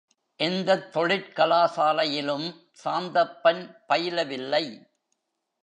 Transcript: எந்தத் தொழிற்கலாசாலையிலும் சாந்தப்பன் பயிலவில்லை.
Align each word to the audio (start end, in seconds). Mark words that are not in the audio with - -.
எந்தத் 0.39 0.97
தொழிற்கலாசாலையிலும் 0.97 2.47
சாந்தப்பன் 2.83 3.61
பயிலவில்லை. 3.87 4.65